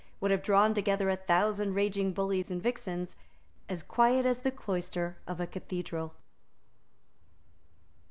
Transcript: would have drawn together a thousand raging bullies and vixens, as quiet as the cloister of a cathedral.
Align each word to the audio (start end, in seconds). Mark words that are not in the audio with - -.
would 0.19 0.31
have 0.31 0.41
drawn 0.41 0.73
together 0.73 1.11
a 1.11 1.15
thousand 1.15 1.75
raging 1.75 2.11
bullies 2.11 2.49
and 2.49 2.59
vixens, 2.63 3.15
as 3.69 3.83
quiet 3.83 4.25
as 4.25 4.39
the 4.39 4.49
cloister 4.49 5.19
of 5.27 5.39
a 5.39 5.45
cathedral. 5.45 6.15